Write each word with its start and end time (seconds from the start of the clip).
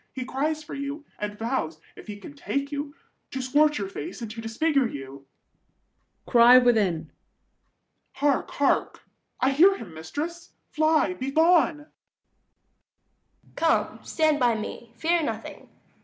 He 0.13 0.25
cries 0.25 0.63
for 0.63 0.73
you, 0.73 1.05
and 1.19 1.37
vows, 1.37 1.79
if 1.95 2.07
he 2.07 2.17
can 2.17 2.33
take 2.33 2.71
you, 2.71 2.95
To 3.29 3.39
scorch 3.39 3.77
your 3.77 3.87
face 3.87 4.19
and 4.19 4.31
to 4.31 4.41
disfigure 4.41 4.87
you. 4.87 5.27
[Cry 6.25 6.57
within. 6.57 7.11
Hark, 8.13 8.49
hark! 8.49 9.03
I 9.41 9.51
hear 9.51 9.77
him, 9.77 9.93
mistress: 9.93 10.53
fly, 10.71 11.13
be 11.13 11.29
gone! 11.29 11.91
Duke. 13.45 13.55
Come, 13.57 13.99
stand 14.01 14.39
by 14.39 14.55
me; 14.55 14.91
fear 14.95 15.21
nothing. 15.21 15.69